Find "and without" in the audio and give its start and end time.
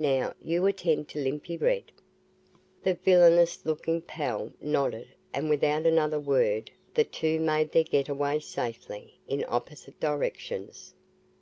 5.32-5.86